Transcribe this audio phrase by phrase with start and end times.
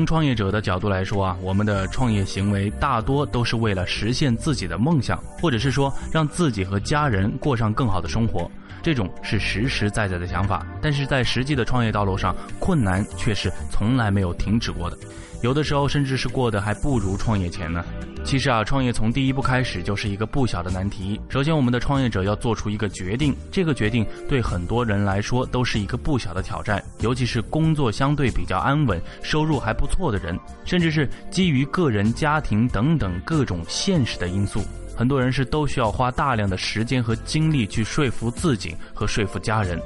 [0.00, 8.50] 从创业者的角度来说啊，我们的创业行为大多都是为了实现自己的梦想，或者是说让自己和家人过上更好的生活，
[8.82, 10.66] 这种是实实在在的想法。
[10.80, 14.96] 但是在实际的创业道路上，困难却是从来没有停止过的，
[15.42, 17.84] 有的时候甚至是过得还不如创业前呢。
[18.30, 21.20] 其实啊，创业从第一步开始就是一个不小的难题。
[21.28, 34.60] 首先，我们的创业者要做出一个决定，这个决定对很多人来说都是一个不小的挑战，尤其是工作相对比较安稳、收入还不错的人，甚至是基于个人、家庭等等各种现实的因素，
[34.96, 39.76] 很多人是都需要花大量的时间和精力去说服自己和说服家人。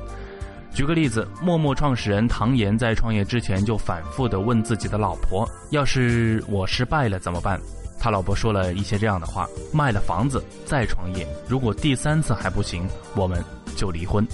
[0.75, 7.59] 举个例子，陌陌创始人唐岩在创业之前就反复地问自己的老婆：“要是我失败了怎么办？”
[8.05, 12.87] 他老婆说了一些这样的话：卖了房子再创业，如果第三次还不行，
[13.17, 13.43] 我们
[13.75, 14.29] 就离婚。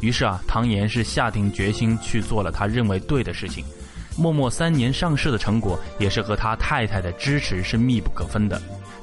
[0.00, 3.62] 于是啊，唐岩是下定决心去做了他认为对的事情。
[4.16, 8.58] 默默三年上市的成果，也是和他太太的支持是密不可分的。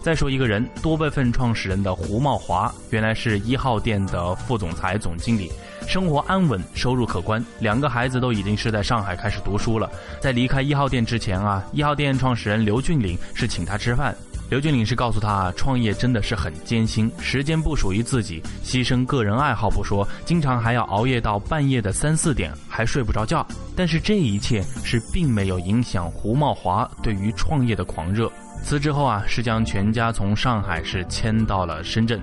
[0.08, 5.52] 再说一个人，多备份创始人的胡茂华，原来是一号店的副总裁、总经理。
[5.86, 9.92] 生活安稳，收入可观，两个孩子都已经是在上海开始读书了。
[10.22, 14.16] 在离开一号店之前啊，一号店创始人刘俊岭是请他吃饭。
[14.50, 23.46] 刘俊岭是告诉他，创业真的是很艰辛，时间不属于自己，牺牲个人爱好不说，经常还要熬夜到半夜的三四点，还睡不着觉。
[23.76, 28.32] 但是这一切是并没有影响胡茂华对于创业的狂热。
[28.64, 32.22] 辞职后啊，是将全家从上海市迁到了深圳。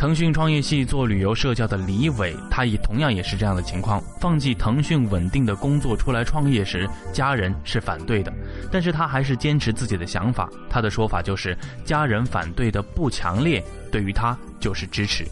[0.00, 4.02] 腾讯创业系做旅游社教的李伟，他也同样也是这样的情况。
[4.18, 8.32] 放弃腾讯稳定的工作出来创业时，家人是反对的，
[8.72, 10.48] 但是他还是坚持自己的想法。
[10.70, 15.22] 他的说法就是，家人反对的不强烈，对于他就是支持。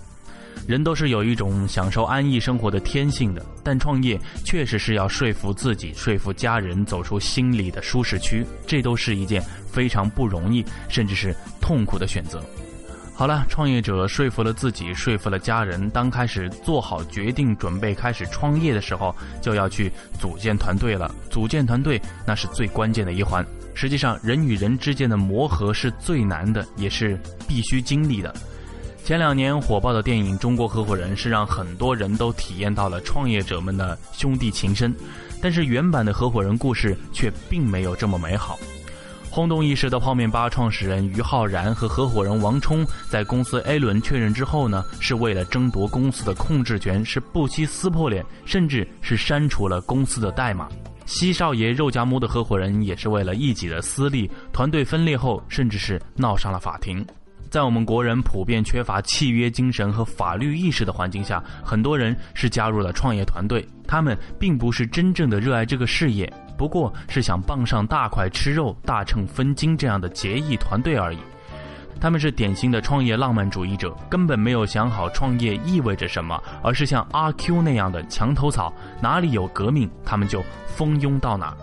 [0.66, 12.44] 人都是有一种享受安逸生活的天性的，但创业确实是要说服自己、说服家人走出心里的舒适区，这都是一件非常不容易，甚至是痛苦的选择。
[13.18, 15.90] 好了，创业者说服了自己，说服了家人。
[15.90, 21.12] 当开始做好决定，准备开始创业的时候，就要去组建团队了。
[21.28, 23.44] 组建团队那是最关键的一环。
[23.74, 28.32] 实际上，人与人之间的磨合是最难的，也是必须经历的。
[29.04, 34.94] 前两年火爆的电影《中国合伙人》是让很多人都体验到了创业者们的兄弟情深，
[35.42, 38.56] 但是原版的合伙人故事却并没有这么美好。
[39.30, 50.68] 轰动一时的泡面吧创始人于浩然和合伙人王冲，在公司 A 轮确认之后呢，是为了争夺公司的控制权，是不惜撕破脸，甚至是删除了公司的代码。
[51.06, 57.06] 西少爷肉夹馍的合伙人也是为了一己的私利，团队分裂后，甚至是闹上了法庭。
[57.48, 66.30] 在我们国人普遍缺乏契约精神和法律意识的环境下，很多人是加入了创业团队，他们并不是真正的热爱这个事业。
[66.58, 71.18] 不过是想傍上大块吃肉、大秤分金这样的结义团队而已。
[72.00, 81.56] 他们是典型的创业浪漫主义者，根本没有想好创业意味着什么，而是像阿 Q 那样的墙头草，哪里有革命，他们就蜂拥到哪。